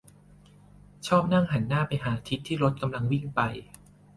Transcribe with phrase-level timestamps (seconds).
[1.07, 3.41] -ชอบนั่งหันหน้าไปหาทิศที่รถกำลังวิ่งไป